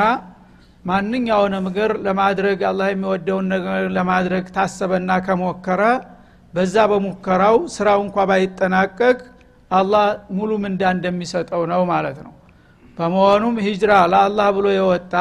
ማንኛውንም 0.85 1.63
ነገር 1.67 1.91
ለማድረግ 2.07 2.59
አላህ 2.69 2.87
የሚወደውን 2.91 3.45
ነገር 3.53 3.85
ለማድረግ 3.97 4.45
ታሰበና 4.55 5.11
ከሞከረ 5.25 5.81
በዛ 6.53 6.75
በሙከራው 6.91 7.57
ስራው 7.75 7.99
እንኳ 8.05 8.17
ባይጠናቀቅ 8.29 9.17
አላህ 9.71 10.05
ሙሉ 10.37 10.51
ምንዳ 10.63 10.83
እንደሚሰጠው 10.95 11.61
ነው 11.71 11.81
ማለት 11.91 12.17
ነው። 12.25 12.33
በመሆኑም 12.97 13.55
ሂጅራ 13.65 13.91
ለአላህ 14.11 14.47
ብሎ 14.57 14.67
የወጣ 14.75 15.13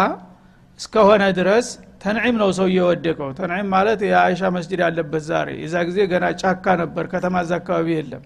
እስከሆነ 0.81 1.25
ድረስ 1.39 1.67
ተንዒም 2.03 2.37
ነው 2.43 2.51
ሰው 2.59 2.67
እየወደቀው 2.71 3.29
ተንዒም 3.39 3.69
ማለት 3.75 4.01
የአይሻ 4.09 4.51
መስጅድ 4.57 4.81
ያለበት 4.85 5.23
ዛሬ። 5.29 5.49
የዛ 5.63 5.75
ጊዜ 5.89 5.99
ገና 6.13 6.25
ጫካ 6.43 6.75
ነበር 6.83 7.05
ከተማ 7.13 7.43
እዛ 7.45 7.53
አካባቢ 7.61 7.89
የለም። 7.97 8.25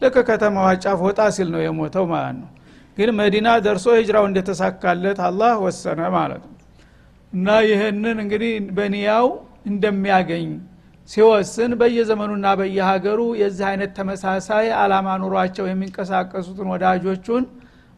ልክ 0.00 0.16
ከተማዋ 0.28 0.68
ጫፍ 0.82 1.00
ወጣ 1.06 1.20
ሲል 1.36 1.48
ነው 1.54 1.62
የሞተው 1.64 2.06
ማለት 2.12 2.36
ነው። 2.42 2.50
ግን 2.96 3.10
መዲና 3.18 3.48
ደርሶ 3.64 3.86
ሂጅራው 3.98 4.24
እንደተሳካለት 4.28 5.18
አላህ 5.28 5.52
ወሰነ 5.64 6.00
ማለት 6.16 6.42
ነው 6.44 6.54
እና 7.32 7.48
ይህንን 7.68 8.18
እንግዲህ 8.22 8.52
በኒያው 8.76 9.26
እንደሚያገኝ 9.70 10.48
ሲወስን 11.08 11.72
በየዘመኑና 11.80 12.46
በየሀገሩ 12.60 13.20
የዚህ 13.40 13.66
አይነት 13.70 13.90
ተመሳሳይ 13.98 14.66
አላማ 14.80 15.08
ኑሯቸው 15.22 15.66
የሚንቀሳቀሱትን 15.68 16.68
ወዳጆቹን 16.72 17.44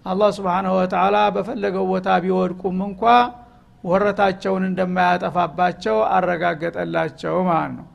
አላህ 0.06 0.28
ስብንሁ 0.36 0.72
ወተላ 0.78 1.16
በፈለገው 1.34 1.84
ቦታ 1.90 2.08
ቢወድቁም 2.24 2.78
እንኳ 2.86 3.02
ወረታቸውን 3.84 4.64
እንደማያጠፋባቸው 4.68 5.96
አረጋገጠላቸው 6.14 7.36
ማለት 7.48 7.72
ነው። 7.78 7.86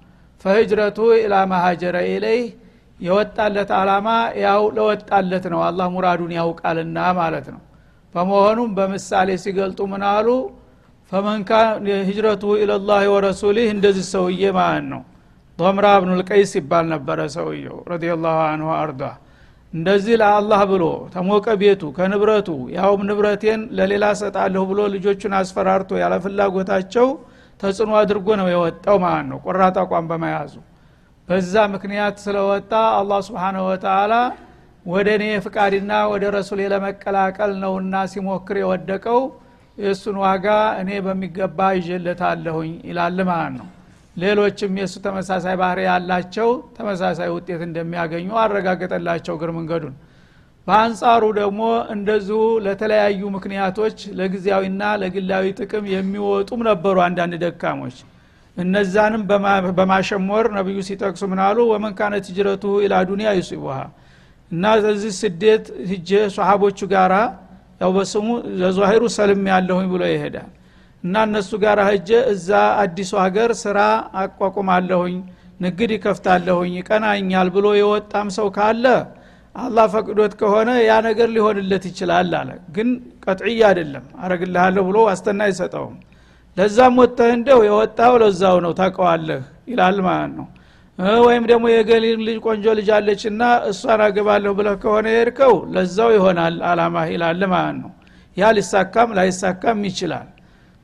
ፈህጅረቱ 0.46 1.00
ኢላ 1.20 1.36
ማሀጀረ 1.52 1.96
ኢለይህ 2.10 2.46
የወጣለት 3.00 3.72
አላማ 3.78 4.08
ያው 4.44 4.62
ለወጣለት 4.78 5.46
ነው። 5.54 5.62
አላህ 5.68 5.88
ሙራዱን 5.96 6.32
ያውቃልና 6.38 7.00
ማለት 7.20 7.48
ነው። 7.54 7.62
በመሆኑም 8.16 8.70
በምሳሌ 8.78 9.30
ሲገልጡ 9.44 9.80
ምን 9.94 10.04
አሉ 10.12 10.28
ፈመንካ 11.12 11.52
ሂጅረቱ 12.08 12.44
ኢለላህ 12.62 13.02
ወረሱሊህ 13.14 13.68
እንደዚህ 13.74 14.06
ሰውዬ 14.14 14.44
ማለት 14.58 14.86
ነው? 14.94 15.02
ዶምራ 15.60 15.86
ብኑልቀይስ 16.02 16.52
ይባል 16.60 16.86
ነበረ 16.94 17.20
ሰውየው 17.36 17.78
ረዲላሁ 17.92 18.38
አንሁ 18.48 18.70
አርዳ 18.80 19.02
እንደዚህ 19.74 20.16
ለአላህ 20.22 20.62
ብሎ 20.72 20.84
ተሞቀ 21.14 21.46
ቤቱ 21.62 21.84
ከንብረቱ 21.98 22.48
ያውም 22.76 23.02
ንብረቴን 23.10 23.62
ለሌላ 23.78 24.06
ሰጣለሁ 24.22 24.64
ብሎ 24.70 24.80
ልጆቹን 24.94 25.34
አስፈራርቶ 25.40 25.92
ያለ 26.02 26.14
ፍላጎታቸው 26.26 27.08
ተጽዕኖ 27.60 27.92
አድርጎ 28.02 28.28
ነው 28.42 28.48
የወጣው 28.54 28.98
ማለት 29.06 29.28
ነው? 29.32 29.38
ቆራጥ 29.46 29.76
አቋም 29.84 30.06
በመያዙ። 30.12 30.54
በዛ 31.28 31.54
ምክንያት 31.76 32.16
ስለወጣ 32.26 32.72
አላህ 33.00 33.20
ስብሓንሁ 33.28 33.64
ወተላ 33.70 34.14
ወደ 34.86 35.08
እኔ 35.18 35.26
ፍቃድና 35.46 35.92
ወደ 36.12 36.24
ረሱሌ 36.38 36.62
ለመቀላቀል 36.74 37.54
ነውና 37.64 37.96
ሲሞክር 38.12 38.58
የወደቀው 38.62 39.22
የእሱን 39.78 40.18
ዋጋ 40.24 40.46
እኔ 40.82 40.90
በሚገባ 41.06 41.60
ይዤለታለሁኝ 41.78 42.74
ይላል 42.90 43.18
ማለት 43.30 43.54
ነው። 43.58 43.68
ሌሎችም 44.16 44.74
የእሱ 44.80 44.96
ተመሳሳይ 45.06 45.56
ባህሪ 45.62 45.80
ያላቸው 45.88 46.50
ተመሳሳይ 46.78 47.30
ውጤት 47.36 47.62
እንደሚያገኙ 47.68 48.28
አረጋገጠላቸው 48.44 49.34
እግር 49.38 49.52
መንገዱን። 49.58 49.96
በአንጻሩ 50.68 51.24
ደግሞ 51.40 51.62
እንደዚሁ 51.96 52.38
ለተለያዩ 52.66 53.22
ምክንያቶች 53.36 53.98
ለጊዜያዊና 54.20 54.84
ለግላዊ 55.02 55.46
ጥቅም 55.60 55.86
የሚወጡም 55.94 56.62
ነበሩ 56.70 56.96
አንዳንድ 57.08 57.36
ደካሞች። 57.44 57.98
እነዛንም 58.58 59.24
በማሸሞር 59.78 60.46
ነቢዩ 60.58 60.80
ሲጠቅሱ 60.88 61.24
ምናሉ 61.32 61.58
ወመን 61.72 61.94
ካነት 61.98 62.26
ኢላ 62.86 62.96
ዱኒያ 63.10 63.30
ይሱቡሃ 63.40 63.78
እና 64.52 64.64
እዚህ 64.92 65.14
ስደት 65.22 65.66
ህጀ 65.90 66.10
ሰሃቦቹ 66.36 66.80
ጋራ 66.92 67.14
ያው 67.82 67.90
በስሙ 67.96 68.28
ለዛሂሩ 68.60 69.04
ሰልም 69.16 69.42
ያለሁኝ 69.52 69.88
ብሎ 69.94 70.04
ይሄዳል። 70.12 70.52
እና 71.04 71.16
እነሱ 71.28 71.52
ጋር 71.64 71.80
ህጀ 71.88 72.10
እዛ 72.34 72.50
አዲሱ 72.84 73.12
ሀገር 73.24 73.50
ስራ 73.64 73.80
አቋቁማለሁኝ 74.22 75.16
ንግድ 75.60 75.90
ይከፍታለሁኝ 75.96 76.72
ይቀናኛል 76.80 77.50
ብሎ 77.56 77.68
የወጣም 77.80 78.28
ሰው 78.38 78.48
ካለ 78.58 78.86
አላህ 79.56 79.86
ፈቅዶት 79.94 80.34
ከሆነ 80.40 80.70
ያ 80.84 80.94
ነገር 81.06 81.28
ሊሆንለት 81.36 81.84
ይችላል 81.90 82.32
አለ። 82.40 82.50
ግን 82.76 82.90
ቀጥዕያ 83.26 83.62
አይደለም 83.70 84.06
አረግልሃለሁ 84.24 84.84
ብሎ 84.90 84.98
ዋስተና 85.08 85.42
አይሰጠውም። 85.48 85.96
ለዛም 86.58 86.98
ወጥተህ 87.02 87.32
እንደው 87.38 87.60
የወጣው 87.68 88.14
ለዛው 88.22 88.58
ነው 88.66 88.74
ታቀዋለህ 88.80 89.42
ይላል 89.72 89.98
ማለት 90.08 90.34
ነው 90.40 90.48
ወይም 91.26 91.44
ደግሞ 91.50 91.66
የገሊል 91.72 92.20
ልጅ 92.28 92.38
ቆንጆ 92.46 92.66
ልጅ 92.78 92.90
አለችና 92.98 93.42
እሷን 93.70 94.02
አገባለሁ 94.06 94.52
ብለህ 94.60 94.76
ከሆነ 94.84 95.06
የሄድከው 95.14 95.54
ለዛው 95.74 96.10
ይሆናል 96.16 96.56
አላማ 96.70 97.04
ይላል 97.10 97.42
ማለት 97.54 97.78
ነው። 97.82 97.92
ያ 98.38 98.52
ሊሳካም 98.58 99.10
ላይሳካም 99.18 99.80
ይችላል። 99.90 100.28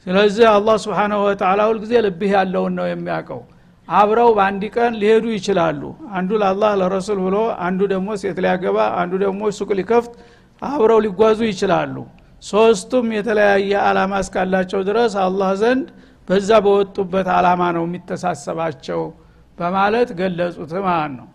ስለዚህ 0.06 0.46
አላህ 0.52 0.76
ስብሓናሁ 0.84 1.20
ወተላ 1.26 1.62
ሁልጊዜ 1.70 1.94
ልብህ 2.06 2.32
ያለውን 2.38 2.76
ነው 2.80 2.86
የሚያውቀው። 2.90 3.42
አብረው 3.88 4.30
በአንድ 4.38 4.64
ቀን 4.76 4.94
ሊሄዱ 5.02 5.26
ይችላሉ። 5.36 5.82
አንዱ 6.18 6.32
ለአላህ 6.42 6.72
ለረሱል 6.82 7.20
ብሎ 7.26 7.38
አንዱ 7.66 7.82
ደግሞ 7.94 8.10
ሴት 8.22 8.38
ሊያገባ 8.46 8.78
አንዱ 9.02 9.14
ደግሞ 9.24 9.42
ሱቅ 9.58 9.70
ሊከፍት 9.80 10.14
አብረው 10.62 11.00
ሊጓዙ 11.06 11.40
ይችላሉ። 11.52 11.96
ሶስቱም 12.44 13.08
የተለያየ 13.18 13.72
አላማ 13.88 14.14
እስካላቸው 14.24 14.82
ድረስ 14.88 15.14
አላህ 15.26 15.52
ዘንድ 15.62 15.88
በዛ 16.28 16.50
በወጡበት 16.66 17.28
አላማ 17.38 17.62
ነው 17.78 17.84
የሚተሳሰባቸው 17.88 19.02
በማለት 19.62 20.10
ገለጹት 20.20 20.74
ማለት 20.86 21.14
ነው። 21.20 21.28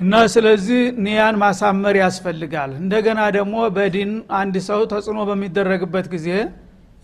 እና 0.00 0.14
ስለዚህ 0.32 0.80
ኒያን 1.04 1.36
ማሳመር 1.42 1.96
ያስፈልጋል። 2.02 2.70
እንደገና 2.80 3.20
ደግሞ 3.36 3.56
በዲን 3.76 4.10
አንድ 4.40 4.56
ሰው 4.66 4.80
ተጽዕኖ 4.90 5.20
በሚደረግበት 5.28 6.06
ጊዜ 6.14 6.28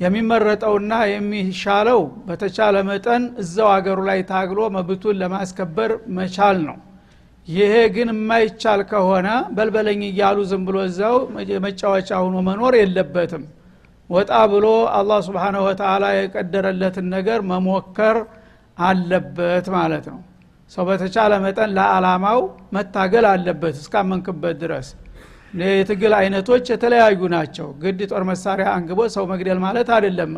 የሚመረጠውና 0.00 0.92
የሚሻለው 1.12 2.00
በተቻለ 2.28 2.76
መጠን 2.88 3.22
እዛው 3.42 3.68
አገሩ 3.74 3.98
ላይ 4.08 4.20
ታግሎ 4.30 4.60
መብቱን 4.76 5.18
ለማስከበር 5.22 5.90
መቻል 6.16 6.58
ነው። 6.68 6.78
ይሄ 7.48 7.74
ግን 7.94 8.08
የማይቻል 8.12 8.80
ከሆነ 8.90 9.28
በልበለኝ 9.56 10.02
እያሉ 10.08 10.38
ዝም 10.50 10.62
ብሎ 10.68 10.76
እዛው 10.88 11.16
መጫወቻ 11.64 12.10
ሁኖ 12.24 12.36
መኖር 12.48 12.74
የለበትም። 12.80 13.44
ወጣ 14.10 14.32
ብሎ 14.52 14.66
አላህ 14.96 15.18
ስብሓንሁ 15.28 15.62
ወተላ 15.68 16.04
የቀደረለትን 16.16 17.06
ነገር 17.16 17.40
መሞከር 17.52 18.18
አለበት 18.78 19.66
ማለት 19.76 20.06
ነው 20.12 20.20
ሰው 20.72 20.84
በተቻለ 20.88 21.32
መጠን 21.44 21.70
ለአላማው 21.76 22.40
መታገል 22.76 23.26
አለበት 23.30 23.76
እስካመንክበት 23.80 24.56
ድረስ። 24.62 24.88
የትግል 25.62 26.12
አይነቶች 26.18 26.66
የተለያዩ 26.72 27.20
ናቸው። 27.34 27.66
ግድ 27.82 28.00
ጦር 28.10 28.22
መሳሪያ 28.30 28.66
አንግቦ 28.76 29.00
ሰው 29.16 29.24
መግደል 29.32 29.58
ማለት 29.64 29.88
አይደለም። 29.96 30.30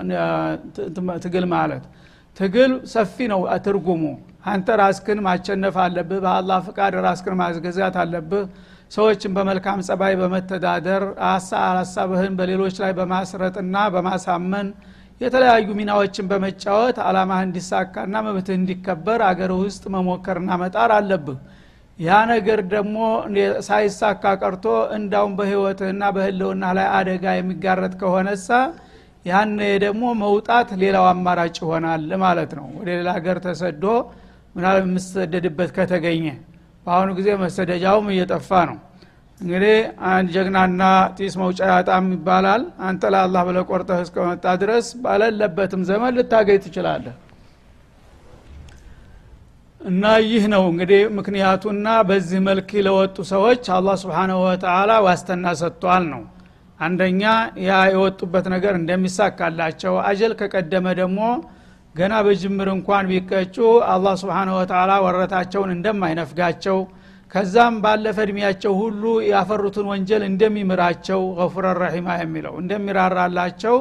ትግል 1.24 1.46
ማለት 1.52 1.84
ትግል 2.36 2.72
ሰፊ 2.92 3.26
ነው 3.32 3.40
ትርጉሙ። 3.66 4.02
አንተ 4.46 4.68
ራስክን 4.80 5.18
ማቸነፍ 5.26 5.76
አለብህ 5.84 6.18
በአላህ 6.24 6.58
ፍቃድ 6.66 6.94
ራስክን 7.06 7.36
ማስገዛት 7.40 7.96
አለብህ። 8.02 8.42
ሰዎችን 8.92 9.32
በመልካም 9.36 9.78
ጸባይ 9.86 10.14
በመተዳደር 10.20 11.04
ሀሳብህን 11.76 12.34
በሌሎች 12.38 12.74
ላይ 12.82 12.92
በማስረጥና 12.98 13.76
በማሳመን 13.94 14.66
የተለያዩ 15.20 15.66
ሚናዎችን 15.78 16.28
በመጫወት 16.30 16.96
አላማህ 17.06 17.40
እንዲሳካና 17.46 18.14
መብትህ 18.26 18.56
እንዲከበር 18.58 19.20
አገር 19.28 19.52
ውስጥ 19.60 19.84
መሞከርና 19.94 20.50
መጣር 20.62 20.90
አለብህ። 20.96 21.38
ያ 21.98 22.16
ነገር 22.30 22.60
ደግሞ 22.72 22.96
ሳይሳካ 23.66 24.32
ቀርቶ 24.40 24.64
እንዳውም 24.96 25.34
በህይወትህና 25.38 26.04
በህልውና 26.16 26.72
ላይ 26.78 26.86
አደጋ 26.98 27.34
የሚጋረጥ 27.36 27.92
ከሆነሳ 28.00 28.48
ያነ 29.26 29.58
ደግሞ 29.84 30.04
መውጣት 30.22 30.70
ሌላው 30.82 31.04
አማራጭ 31.12 31.54
ይሆናል 31.62 32.10
ማለት 32.24 32.50
ነው። 32.58 32.66
ወደ 32.78 32.88
ሌላ 32.98 33.08
ሀገር 33.18 33.38
ተሰዶ 33.46 33.84
ምናል 34.56 34.76
የምሰደድበት 34.82 35.70
ከተገኘ 35.76 36.26
በአሁኑ 36.86 37.10
ጊዜ 37.18 37.28
መሰደጃውም 37.42 38.08
እየጠፋ 38.14 38.50
ነው 38.70 38.76
እንግዲህ 39.40 39.76
ጀግናና 40.34 40.82
ጢስ 41.16 41.34
መውጫ 41.40 41.60
ያጣም 41.70 42.06
ይባላል። 42.14 42.62
አንተ 42.88 43.02
ለአላህ 43.14 43.42
ብለ 43.48 43.58
ቆርጠህ 43.70 44.00
እስከመጣ 44.04 44.44
ድረስ 44.62 44.86
ባለለበትም 45.04 45.82
ዘመን 45.88 46.14
ልታገኝ 46.18 46.58
ትችላለህ። 46.64 47.14
እና 49.80 50.02
ይህ 50.26 50.44
ነው 50.52 50.62
እንግዲህ 50.70 51.02
ምክንያቱና 51.16 51.88
በዚህ 52.08 52.38
መልክ 52.46 52.70
ለወጡ 52.86 53.16
ሰዎች 53.32 53.64
አላህ 53.76 53.96
ስብሓንሁ 54.02 54.38
ወተላ 54.44 54.92
ዋስተና 55.06 55.46
ሰጥቷል 55.60 56.04
ነው። 56.12 56.22
አንደኛ 56.80 57.22
ያ 57.66 57.72
የወጡበት 57.92 58.46
ነገር 58.54 58.74
እንደሚሳካላቸው 58.80 59.94
አጀል 60.08 60.32
ከቀደመ 60.40 60.86
ደግሞ 61.00 61.20
ገና 61.94 62.14
በጅምር 62.26 62.68
እንኳን 62.74 63.04
ቢቀጩ 63.10 63.56
አላህ 63.92 64.14
ስብሓንሁ 64.22 64.54
ወተላ 64.60 64.92
ወረታቸውን 65.04 65.70
እንደማይነፍጋቸው 65.76 66.78
ከዛም 67.34 67.74
ባለፈ 67.84 68.16
እድሜያቸው 68.24 68.72
ሁሉ 68.80 69.02
ያፈሩትን 69.28 69.86
ወንጀል 69.92 70.22
እንደሚምራቸው 70.28 71.20
ገፉረ 71.38 71.66
ረሒማ 71.80 72.08
የሚለው 72.20 72.54
እንደሚራራላቸው 72.60 73.76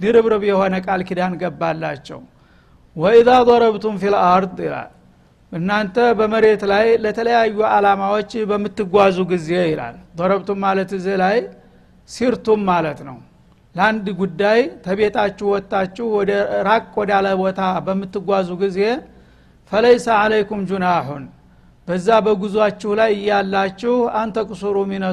ድርብርብ 0.00 0.42
የሆነ 0.48 0.74
ቃል 0.86 1.00
ኪዳን 1.08 1.34
ገባላቸው። 1.42 2.20
ወኢዛ 2.96 3.30
ضረብቱም 3.48 3.96
ፊ 4.00 4.10
ልአርድ 4.14 4.58
ይላል። 4.66 4.90
እናንተ 5.52 5.96
በመሬት 6.18 6.62
ላይ 6.72 6.86
ለተለያዩ 7.04 7.56
አላማዎች 7.70 8.32
በምትጓዙ 8.50 9.18
ጊዜ 9.32 9.50
ይላል። 9.70 9.96
ضረብቱም 10.18 10.58
ማለት 10.66 10.90
እዚህ 10.98 11.16
ላይ 11.22 11.38
ሲርቱም 12.08 12.60
ማለት 12.70 13.00
ነው። 13.08 13.16
ለአንድ 13.74 14.06
ጉዳይ 14.20 14.60
ተቤታችሁ 14.84 15.46
ወጥታችሁ 15.54 16.06
ወደ 16.18 16.30
ራቅ 16.68 16.86
ወዳለ 17.00 17.26
ቦታ 17.40 17.60
በምትጓዙ 17.86 18.50
ጊዜ 18.62 18.78
ፈለይሰ 19.72 20.06
አለይኩም 20.20 20.60
ጁናሁን 20.70 21.24
በዛ 21.88 22.08
በጉዟችሁ 22.24 22.90
ላይ 22.98 23.10
እያላችሁ 23.18 23.92
አንተ 24.20 24.38
ቁሱሩ 24.50 24.76
ሚነ 24.90 25.04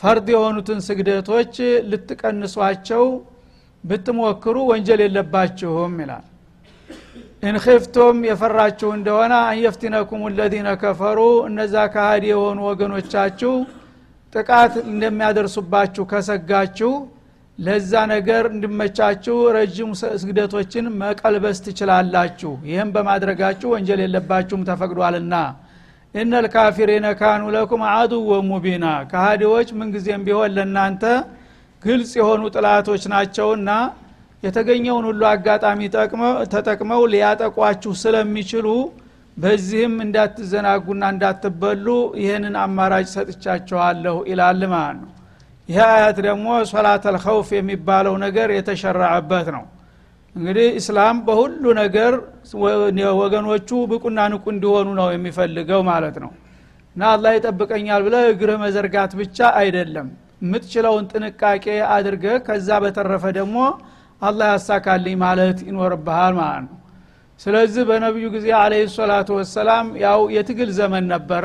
ፈርድ 0.00 0.26
የሆኑትን 0.32 0.78
ስግደቶች 0.86 1.54
ልትቀንሷቸው 1.90 3.04
ብትሞክሩ 3.84 4.56
ወንጀል 4.70 5.00
የለባችሁም 5.04 5.94
ይላል። 6.02 6.24
ኢንክፍቶም 7.42 8.16
የፈራችሁ 8.28 8.88
እንደሆነ 8.96 9.34
አንየፍቲነኩም 9.48 10.22
ለዚነ 10.38 10.68
ከፈሩ 10.82 11.18
እነዛ 11.48 11.74
ካሃዲ 11.94 12.24
የሆኑ 12.32 12.58
ወገኖቻችሁ 12.68 13.52
ጥቃት 14.34 14.74
እንደሚያደርሱባችሁ 14.86 16.04
ከሰጋችሁ 16.10 16.92
ለዛ 17.60 17.92
ነገር 18.12 18.44
እንዲመቻችሁ 18.52 19.36
ረጅም 19.56 19.90
ስግደቶችን 20.14 20.86
መቀልበስ 21.00 21.58
ትችላላችሁ። 21.66 22.52
ይህም 22.70 22.90
በማድረጋችሁ 22.94 23.68
ወንጀል 23.74 24.00
የለባችሁም 24.04 24.62
ተፈቅዷልና። 24.68 25.34
እነል 26.14 26.46
ካፊሪነ 26.54 27.06
ካኑ 27.20 27.42
ለኩም 27.56 27.82
አዱወ 27.90 28.38
ሙቢና። 28.48 28.86
ካሃዲዎች 29.10 29.68
ምንጊዜም 29.80 30.24
ቢሆን 30.28 30.54
ለእናንተ 30.56 31.04
ግልጽ 31.82 32.12
የሆኑ 32.20 32.42
ጥላቶች 32.56 33.02
ናቸውና 33.12 33.70
የተገኘውን 34.42 35.04
ሁሉ 35.08 35.22
አጋጣሚ 35.30 35.80
ተጠቅመው 36.54 37.02
ሊያጠቋችሁ 37.12 37.92
ስለሚችሉ 38.02 38.66
በዚህም 39.36 39.94
እንዳትዘናጉና 40.04 41.04
እንዳትበሉ 41.14 41.86
ይህንን 42.22 42.54
አማራጭ 42.64 43.06
ሰጥቻችኋለሁ 43.14 44.16
ይላል 44.30 44.62
ማለት 44.72 44.98
ነው 45.02 45.10
ይህ 45.70 45.82
አያት 45.88 46.18
ደግሞ 46.26 46.46
ሶላት 46.70 47.04
አልኸውፍ 47.10 47.48
የሚባለው 47.56 48.14
ነገር 48.24 48.48
የተሸረዐበት 48.54 49.48
ነው። 49.56 49.64
እንግዲህ 50.34 50.68
እስላም 50.80 51.16
በሁሉ 51.26 51.64
ነገር 51.80 52.12
ወገኖቹ 53.20 53.68
ብቁና 53.90 54.18
ንቁ 54.32 54.44
እንዲሆኑ 54.54 54.88
ነው 55.00 55.08
የሚፈልገው 55.14 55.80
ማለት 55.90 56.16
ነው። 56.24 56.32
እና 56.96 57.02
አላህ 57.14 57.32
ይጠብቀኛል 57.36 58.02
ብለ 58.06 58.16
እግርህ 58.32 58.58
መዘርጋት 58.64 59.12
ብቻ 59.20 59.38
አይደለም። 59.60 60.08
የምትችለውን 60.42 61.04
ጥንቃቄ 61.12 61.64
አድርገ 61.94 62.26
ከዛ 62.46 62.68
በተረፈ 62.84 63.24
ደግሞ 63.38 63.56
አላህ 64.22 64.48
ያሳካልኝ 64.54 65.16
ማለት 65.24 65.58
ይኖርብሃል 65.68 66.34
ማለት 66.40 66.64
ነው። 66.66 66.76
ስለዚህ 67.40 67.82
በነቢዩ 67.88 68.26
ጊዜ 68.34 68.46
አለህ 68.58 68.88
ሰላቱ 68.96 69.28
ወሰላም 69.38 69.86
ያው 70.02 70.20
የትግል 70.34 70.70
ዘመን 70.78 71.04
ነበረ 71.12 71.44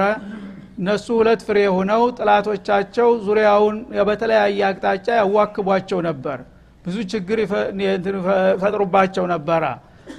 እነሱ 0.77 1.05
ሁለት 1.19 1.41
ፍሬ 1.47 1.59
ሆነው 1.75 2.01
ጥላቶቻቸው 2.17 3.09
ዙሪያውን 3.25 3.75
በተለያየ 4.09 4.61
አቅጣጫ 4.69 5.07
ያዋክቧቸው 5.19 5.99
ነበር። 6.07 6.39
ብዙ 6.85 6.97
ችግር 7.11 7.38
ይፈጥሩባቸው 7.41 9.25
ነበረ። 9.33 9.63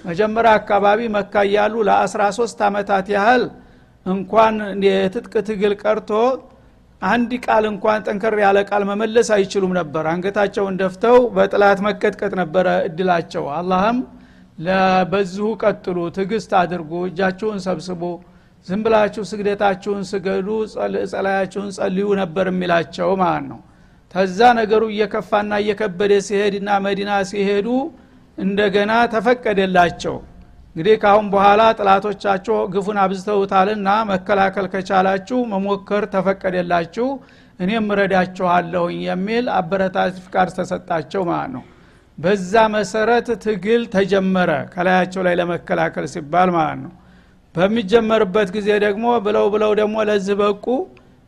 መጀመሪያ 0.06 0.52
አካባቢ 0.60 1.00
መካ 1.16 1.34
እያሉ 1.48 1.74
ለ13 1.88 2.62
ዓመታት 2.68 3.06
ያህል 3.14 3.42
እንኳን 4.06 4.54
የትጥቅ 4.86 5.34
ትግል 5.48 5.74
ቀርቶ 5.82 6.10
አንድ 7.02 7.30
ቃል 7.44 7.64
እንኳን 7.70 8.04
ጠንከር 8.06 8.34
ያለ 8.42 8.58
ቃል 8.68 8.82
መመለስ 8.90 9.28
አይችሉም 9.36 9.72
ነበር። 9.78 10.04
አንገታቸውን 10.12 10.78
ደፍተው 10.80 11.18
በጥላት 11.36 11.80
መቀጥቀጥ 11.86 12.32
ነበረ 12.40 12.68
እድላቸው። 12.88 13.44
አላህም 13.58 13.98
በዚሁ 15.12 15.48
ቀጥሉ 15.62 15.98
ትግስት 16.18 16.52
አድርጉ 16.60 16.92
እጃችሁን 17.08 17.58
ሰብስቡ 17.66 18.02
ዝም 18.68 18.80
ብላችሁ 18.84 19.22
ስግደታችሁን 19.30 20.02
ስገዱ 20.10 20.48
ጸላያችሁን 21.12 21.68
ጸልዩ 21.76 22.06
ነበር 22.20 22.46
የሚላቸው 22.50 23.10
ማለት 23.20 23.44
ነው። 23.50 23.60
ተዛ 24.14 24.38
ነገሩ 24.58 24.82
እየከፋና 24.92 25.52
እየከበደ 25.62 26.12
ሲሄድና 26.26 26.70
መዲና 26.86 27.12
ሲሄዱ 27.30 27.68
እንደገና 28.38 28.92
ተፈቀደላቸው። 29.14 30.16
እንግዲህ 30.70 30.96
ካሁን 31.02 31.26
በኋላ 31.34 31.62
ጥላቶቻቸው 31.78 32.56
ግፉን 32.72 32.98
አብዝተውታልና 33.04 33.88
መከላከል 34.10 34.66
ከቻላችሁ 34.72 35.38
መሞከር 35.52 36.04
ተፈቀደላችሁ 36.14 37.06
እኔም 37.60 37.86
እረዳችኋለሁኝ 37.94 38.98
የሚል 39.08 39.46
አበረታች 39.58 40.16
ፍቃድ 40.24 40.48
ተሰጣቸው 40.58 41.22
ማለት 41.30 41.50
ነው። 41.56 41.64
በዛ 42.18 42.52
መሰረት 42.74 43.26
ትግል 43.44 43.82
ተጀመረ 43.94 44.50
ከላያቸው 44.74 45.22
ላይ 45.26 45.34
ለመከላከል 45.40 46.06
ሲባል 46.14 46.50
ማለት 46.56 46.78
ነው 46.84 46.92
በሚጀመርበት 47.56 48.48
ጊዜ 48.56 48.68
ደግሞ 48.84 49.06
ብለው 49.26 49.46
ብለው 49.54 49.72
ደግሞ 49.80 49.96
ለዚህ 50.08 50.36
በቁ። 50.40 50.64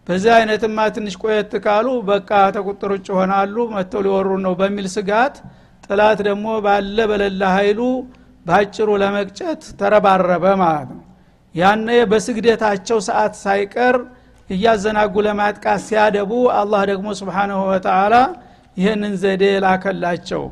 በዚህ 0.06 0.30
አይነትማ 0.36 0.78
ትንሽ 0.94 1.14
ቆየት 1.22 1.52
ካሉ 1.64 1.88
በቃ 2.08 2.30
ተቁጥር 2.56 2.90
ውጭ 2.94 3.08
ሆናሉ 3.18 3.56
መጥተው 3.72 4.02
ሊወሩ 4.06 4.28
ነው 4.44 4.52
በሚል 4.60 4.86
ስጋት 4.94 5.34
ጥላት 5.84 6.18
ደግሞ 6.28 6.46
ባለ 6.64 6.98
በሌላ 7.10 7.42
ኃይሉ 7.56 7.80
በአጭሩ 8.46 8.88
ለመቅጨት 9.02 9.62
ተረባረበ 9.80 10.44
ማለት 10.62 10.88
ነው። 10.92 11.02
ያነ 11.54 11.88
በስግደታቸው 12.10 12.98
ሰዓት 13.08 13.34
ሳይቀር 13.42 13.96
እያዘናጉ 14.50 15.14
ለማጥቃት 15.26 15.80
ሲያደቡ 15.86 16.30
አላህ 16.58 16.82
ደግሞ 16.90 17.08
ስብሓናሁ 17.20 17.60
ወተላ 17.70 18.14
ይህንን 18.76 19.14
ዘዴ 19.22 19.44
ላከላቸው 19.64 20.42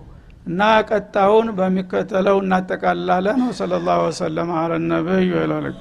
እና 0.46 0.61
ቀጣውን 0.88 1.48
በሚከተለው 1.56 2.37
እናጠቃልላለን። 2.42 3.40
ወሰለ 3.46 3.80
ላሁ 3.87 4.02
ወሰለም 4.06 4.50
አለ 4.59 4.72
ነቢይ 4.90 5.30
ወላልቃ 5.37 5.80